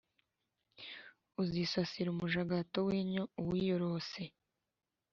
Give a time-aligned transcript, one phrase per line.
[1.41, 4.21] uzisasira umujagato w’inyo, uwiyorose.